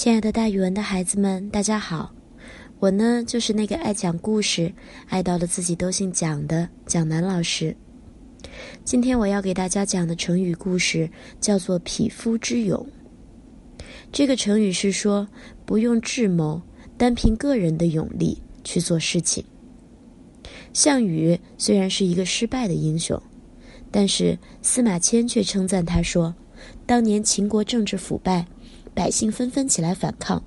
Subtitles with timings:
[0.00, 2.14] 亲爱的，大语文的孩子们，大家好！
[2.78, 4.72] 我呢，就是那个爱讲故事、
[5.08, 7.76] 爱到了自己都姓蒋的蒋楠老师。
[8.84, 12.86] 今天我要给大家讲的成语故事叫做“匹夫之勇”。
[14.12, 15.26] 这个成语是说
[15.66, 16.62] 不用智谋，
[16.96, 19.44] 单凭个人的勇力去做事情。
[20.72, 23.20] 项羽虽然是一个失败的英雄，
[23.90, 26.32] 但是司马迁却称赞他说
[26.86, 28.46] ：“当年秦国政治腐败。”
[28.94, 30.42] 百姓纷纷起来反抗，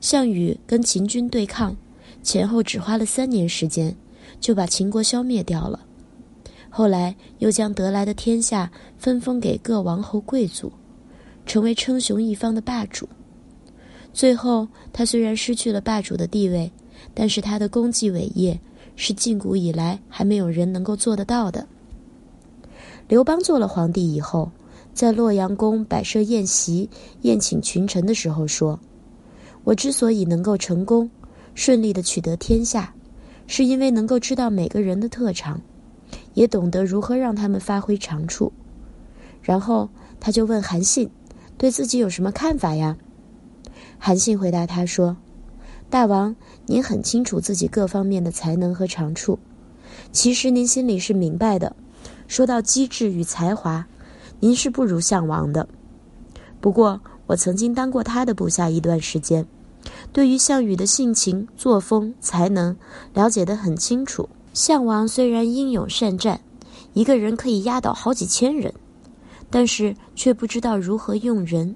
[0.00, 1.76] 项羽跟秦军对抗，
[2.22, 3.94] 前后只花了三年时间，
[4.40, 5.80] 就把秦国消灭掉了。
[6.70, 10.72] 后来又将得来的天下分封给各王侯贵族，
[11.46, 13.08] 成为称雄一方的霸主。
[14.12, 16.70] 最后，他虽然失去了霸主的地位，
[17.14, 18.58] 但是他的功绩伟业
[18.96, 21.66] 是近古以来还没有人能够做得到的。
[23.08, 24.50] 刘邦做了皇帝以后。
[24.98, 26.90] 在洛阳宫摆设宴席，
[27.22, 28.80] 宴请群臣的时候说
[29.62, 31.08] ：“我之所以能够成功，
[31.54, 32.92] 顺利的取得天下，
[33.46, 35.60] 是因为能够知道每个人的特长，
[36.34, 38.52] 也懂得如何让他们发挥长处。”
[39.40, 39.88] 然后
[40.18, 41.08] 他就问韩信
[41.56, 42.96] ：“对自己有什么看法呀？”
[44.00, 45.16] 韩信回答他说
[45.88, 46.34] ：“大王，
[46.66, 49.38] 您很清楚自己各方面的才能和长处，
[50.10, 51.76] 其实您心里是明白的。
[52.26, 53.86] 说到机智与才华。”
[54.40, 55.68] 您是不如项王的，
[56.60, 59.46] 不过我曾经当过他的部下一段时间，
[60.12, 62.76] 对于项羽的性情、作风、才能
[63.14, 64.28] 了解得很清楚。
[64.52, 66.40] 项王虽然英勇善战，
[66.92, 68.72] 一个人可以压倒好几千人，
[69.50, 71.74] 但是却不知道如何用人，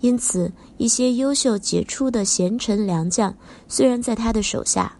[0.00, 3.34] 因此一些优秀杰出的贤臣良将
[3.68, 4.92] 虽然在他的手下，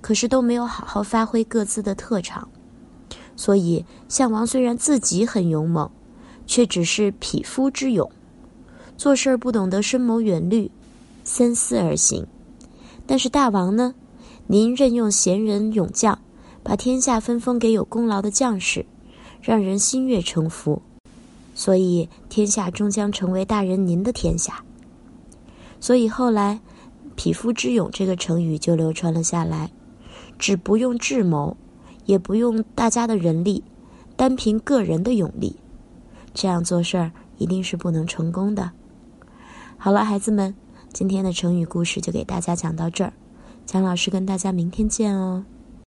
[0.00, 2.48] 可是都没有好好发挥各自的特长，
[3.36, 5.90] 所以项王虽然自己很勇猛。
[6.46, 8.10] 却只是匹夫之勇，
[8.96, 10.70] 做事儿不懂得深谋远虑，
[11.24, 12.26] 三思而行。
[13.06, 13.94] 但是大王呢？
[14.46, 16.18] 您任用贤人勇将，
[16.62, 18.84] 把天下分封给有功劳的将士，
[19.40, 20.82] 让人心悦诚服。
[21.54, 24.62] 所以天下终将成为大人您的天下。
[25.80, 26.60] 所以后来
[27.16, 29.70] “匹夫之勇”这个成语就流传了下来，
[30.38, 31.56] 只不用智谋，
[32.04, 33.62] 也不用大家的人力，
[34.16, 35.56] 单凭个人的勇力。
[36.34, 38.72] 这样做事儿一定是不能成功的。
[39.78, 40.54] 好了，孩子们，
[40.92, 43.12] 今天的成语故事就给大家讲到这儿，
[43.64, 45.44] 蒋老师跟大家明天见哦。